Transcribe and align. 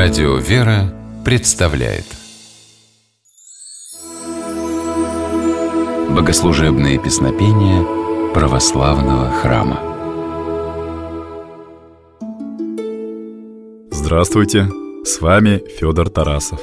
Радио 0.00 0.36
«Вера» 0.36 0.94
представляет 1.24 2.04
Богослужебные 6.10 7.00
песнопения 7.02 7.82
православного 8.32 9.28
храма 9.32 9.80
Здравствуйте! 13.90 14.68
С 15.04 15.20
вами 15.20 15.64
Федор 15.80 16.10
Тарасов. 16.10 16.60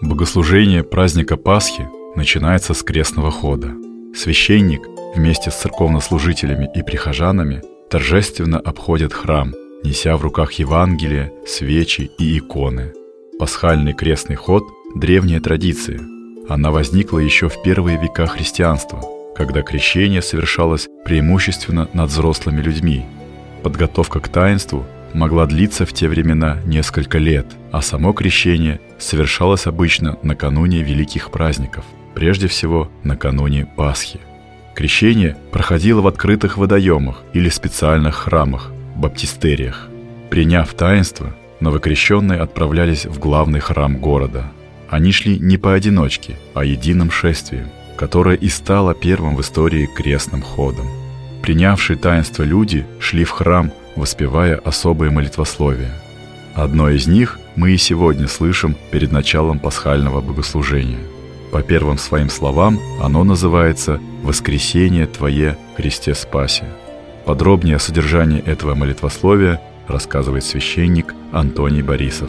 Богослужение 0.00 0.84
праздника 0.84 1.36
Пасхи 1.36 1.88
начинается 2.14 2.74
с 2.74 2.84
крестного 2.84 3.32
хода. 3.32 3.74
Священник 4.14 4.82
вместе 5.16 5.50
с 5.50 5.56
церковнослужителями 5.56 6.70
и 6.76 6.84
прихожанами 6.84 7.60
торжественно 7.90 8.60
обходит 8.60 9.12
храм– 9.12 9.52
неся 9.84 10.16
в 10.16 10.22
руках 10.22 10.52
Евангелие, 10.52 11.32
свечи 11.46 12.10
и 12.18 12.38
иконы. 12.38 12.92
Пасхальный 13.38 13.94
крестный 13.94 14.36
ход– 14.36 14.64
древняя 14.94 15.40
традиция. 15.40 16.00
Она 16.48 16.70
возникла 16.70 17.18
еще 17.18 17.48
в 17.48 17.62
первые 17.62 18.00
века 18.00 18.26
христианства, 18.26 19.02
когда 19.34 19.62
крещение 19.62 20.22
совершалось 20.22 20.88
преимущественно 21.04 21.88
над 21.92 22.10
взрослыми 22.10 22.60
людьми. 22.60 23.04
Подготовка 23.62 24.20
к 24.20 24.28
таинству 24.28 24.84
могла 25.14 25.46
длиться 25.46 25.86
в 25.86 25.92
те 25.92 26.08
времена 26.08 26.58
несколько 26.64 27.18
лет, 27.18 27.46
а 27.72 27.82
само 27.82 28.12
крещение 28.12 28.80
совершалось 28.98 29.66
обычно 29.66 30.18
накануне 30.22 30.82
великих 30.82 31.30
праздников, 31.30 31.84
прежде 32.14 32.48
всего 32.48 32.90
накануне 33.02 33.66
Пасхи. 33.76 34.20
Крещение 34.74 35.36
проходило 35.52 36.00
в 36.00 36.06
открытых 36.06 36.56
водоемах 36.56 37.22
или 37.32 37.48
специальных 37.48 38.14
храмах, 38.14 38.72
баптистериях. 38.96 39.88
Приняв 40.30 40.72
таинство, 40.74 41.34
новокрещенные 41.60 42.40
отправлялись 42.40 43.06
в 43.06 43.18
главный 43.18 43.60
храм 43.60 43.96
города. 43.98 44.44
Они 44.88 45.12
шли 45.12 45.38
не 45.38 45.56
поодиночке, 45.56 46.36
а 46.54 46.64
единым 46.64 47.10
шествием, 47.10 47.68
которое 47.96 48.36
и 48.36 48.48
стало 48.48 48.94
первым 48.94 49.36
в 49.36 49.40
истории 49.40 49.86
крестным 49.86 50.42
ходом. 50.42 50.86
Принявшие 51.42 51.96
таинство 51.96 52.42
люди 52.42 52.86
шли 52.98 53.24
в 53.24 53.30
храм, 53.30 53.72
воспевая 53.96 54.56
особые 54.56 55.10
молитвословия. 55.10 55.92
Одно 56.54 56.90
из 56.90 57.06
них 57.06 57.38
мы 57.56 57.72
и 57.72 57.76
сегодня 57.76 58.26
слышим 58.28 58.76
перед 58.90 59.12
началом 59.12 59.58
пасхального 59.58 60.20
богослужения. 60.20 61.00
По 61.52 61.62
первым 61.62 61.98
своим 61.98 62.30
словам 62.30 62.78
оно 63.02 63.24
называется 63.24 64.00
«Воскресение 64.22 65.06
Твое, 65.06 65.56
Христе 65.76 66.14
Спасе». 66.14 66.64
Подробнее 67.30 67.76
о 67.76 67.78
содержании 67.78 68.42
этого 68.44 68.74
молитвословия 68.74 69.60
рассказывает 69.86 70.42
священник 70.42 71.14
Антоний 71.30 71.80
Борисов. 71.80 72.28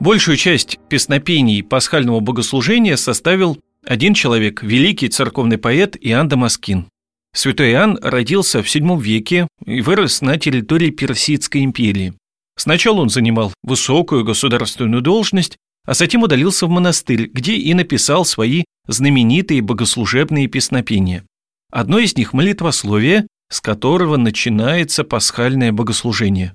Большую 0.00 0.36
часть 0.36 0.80
песнопений 0.88 1.62
пасхального 1.62 2.18
богослужения 2.18 2.96
составил 2.96 3.56
один 3.86 4.14
человек, 4.14 4.64
великий 4.64 5.08
церковный 5.08 5.56
поэт 5.56 5.96
Иоанн 6.00 6.26
Дамаскин. 6.26 6.88
Святой 7.32 7.70
Иоанн 7.70 8.00
родился 8.02 8.60
в 8.60 8.66
VII 8.66 9.00
веке 9.00 9.46
и 9.64 9.82
вырос 9.82 10.20
на 10.20 10.36
территории 10.36 10.90
Персидской 10.90 11.62
империи. 11.62 12.14
Сначала 12.56 13.02
он 13.02 13.08
занимал 13.08 13.52
высокую 13.62 14.24
государственную 14.24 15.00
должность, 15.00 15.58
а 15.86 15.94
затем 15.94 16.24
удалился 16.24 16.66
в 16.66 16.70
монастырь, 16.70 17.30
где 17.32 17.54
и 17.54 17.72
написал 17.72 18.24
свои 18.24 18.64
знаменитые 18.88 19.62
богослужебные 19.62 20.48
песнопения. 20.48 21.22
Одно 21.70 21.98
из 21.98 22.16
них– 22.16 22.32
молитвословие, 22.34 23.26
с 23.50 23.60
которого 23.60 24.16
начинается 24.16 25.04
пасхальное 25.04 25.72
богослужение. 25.72 26.54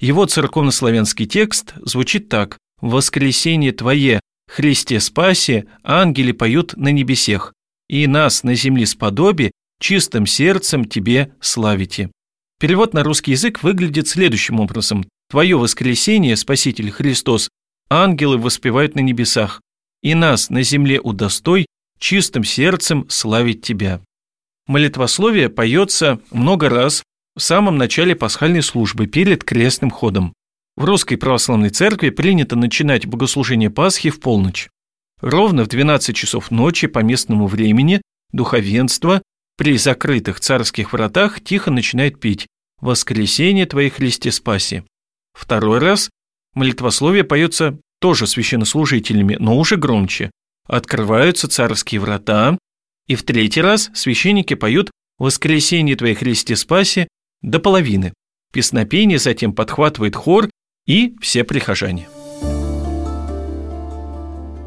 Его 0.00 0.26
церковнославянский 0.26 1.26
текст 1.26 1.74
звучит 1.76 2.28
так 2.28 2.58
«Воскресение 2.80 3.72
Твое, 3.72 4.20
Христе 4.50 5.00
спасе, 5.00 5.66
ангели 5.82 6.32
поют 6.32 6.76
на 6.76 6.88
небесех, 6.88 7.52
и 7.88 8.06
нас 8.06 8.42
на 8.42 8.54
земле 8.54 8.86
сподоби, 8.86 9.52
чистым 9.80 10.26
сердцем 10.26 10.84
Тебе 10.84 11.34
славите». 11.40 12.10
Перевод 12.58 12.94
на 12.94 13.02
русский 13.02 13.32
язык 13.32 13.62
выглядит 13.62 14.08
следующим 14.08 14.60
образом. 14.60 15.04
«Твое 15.30 15.58
воскресение, 15.58 16.36
Спаситель 16.36 16.90
Христос, 16.90 17.48
ангелы 17.90 18.38
воспевают 18.38 18.94
на 18.94 19.00
небесах, 19.00 19.60
и 20.02 20.14
нас 20.14 20.50
на 20.50 20.62
земле 20.62 21.00
удостой, 21.00 21.66
чистым 21.98 22.44
сердцем 22.44 23.06
славить 23.08 23.62
Тебя». 23.62 24.00
Молитвословие 24.66 25.50
поется 25.50 26.20
много 26.30 26.68
раз 26.68 27.02
в 27.36 27.40
самом 27.40 27.76
начале 27.76 28.16
пасхальной 28.16 28.62
службы 28.62 29.06
перед 29.06 29.44
крестным 29.44 29.90
ходом. 29.90 30.32
В 30.76 30.84
русской 30.84 31.16
православной 31.16 31.68
церкви 31.68 32.10
принято 32.10 32.56
начинать 32.56 33.06
богослужение 33.06 33.70
Пасхи 33.70 34.10
в 34.10 34.20
полночь. 34.20 34.68
Ровно 35.20 35.64
в 35.64 35.68
12 35.68 36.16
часов 36.16 36.50
ночи 36.50 36.86
по 36.86 37.00
местному 37.00 37.46
времени 37.46 38.00
духовенство 38.32 39.22
при 39.56 39.76
закрытых 39.76 40.40
царских 40.40 40.92
вратах 40.92 41.42
тихо 41.42 41.70
начинает 41.70 42.18
петь 42.18 42.46
«Воскресение 42.80 43.66
Твоей 43.66 43.90
Христе 43.90 44.32
спаси». 44.32 44.82
Второй 45.32 45.78
раз 45.78 46.10
молитвословие 46.54 47.24
поется 47.24 47.78
тоже 48.00 48.26
священнослужителями, 48.26 49.36
но 49.38 49.56
уже 49.56 49.76
громче. 49.76 50.30
Открываются 50.66 51.48
царские 51.48 52.00
врата, 52.00 52.58
и 53.06 53.14
в 53.14 53.22
третий 53.22 53.60
раз 53.60 53.90
священники 53.94 54.54
поют 54.54 54.90
«Воскресение 55.18 55.96
Твоей 55.96 56.14
Христе 56.14 56.56
Спасе» 56.56 57.08
до 57.42 57.58
половины. 57.60 58.12
Песнопение 58.52 59.18
затем 59.18 59.52
подхватывает 59.52 60.16
хор 60.16 60.48
и 60.86 61.14
все 61.20 61.44
прихожане. 61.44 62.08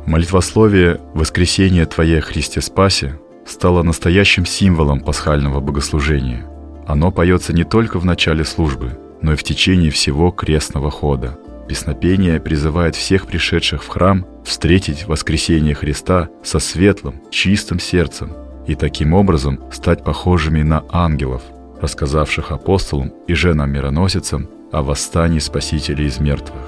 Молитвословие 0.06 1.02
«Воскресение 1.14 1.86
Твое 1.86 2.22
Христе 2.22 2.62
Спасе» 2.62 3.20
стало 3.46 3.84
настоящим 3.84 4.46
символом 4.46 5.02
пасхального 5.02 5.60
богослужения. 5.60 6.46
Оно 6.86 7.12
поется 7.12 7.54
не 7.54 7.64
только 7.64 8.00
в 8.00 8.06
начале 8.06 8.46
службы, 8.46 8.98
но 9.22 9.34
и 9.34 9.36
в 9.36 9.44
течение 9.44 9.92
всего 9.92 10.32
крестного 10.32 10.92
хода– 10.92 11.40
Песнопение 11.68 12.40
призывает 12.40 12.96
всех 12.96 13.28
пришедших 13.28 13.84
в 13.84 13.88
храм 13.88 14.26
встретить 14.46 15.06
воскресение 15.08 15.76
Христа 15.76 16.30
со 16.44 16.60
светлым, 16.60 17.22
чистым 17.30 17.80
сердцем 17.80 18.32
и 18.68 18.76
таким 18.76 19.14
образом 19.14 19.60
стать 19.72 20.04
похожими 20.04 20.62
на 20.62 20.84
ангелов, 20.90 21.42
рассказавших 21.82 22.52
апостолам 22.52 23.14
и 23.28 23.34
женам-мироносицам 23.34 24.50
о 24.72 24.82
восстании 24.82 25.40
Спасителя 25.40 26.06
из 26.06 26.20
мертвых. 26.20 26.62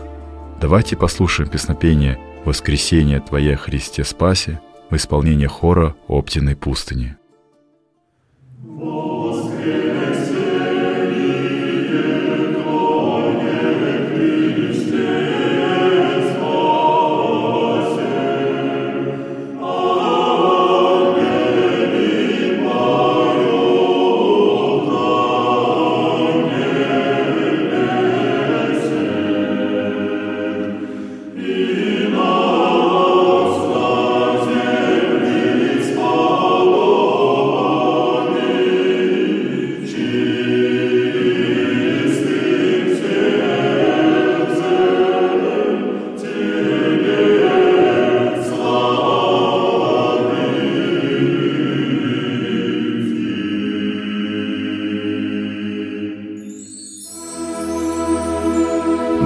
Давайте 0.60 0.98
послушаем 0.98 1.50
песнопение 1.50 2.20
«Воскресение 2.44 3.22
Твое, 3.22 3.56
Христе 3.56 4.04
Спасе» 4.04 4.60
в 4.90 4.96
исполнении 4.96 5.48
хора 5.48 5.96
Оптиной 6.08 6.56
пустыни. 6.56 7.19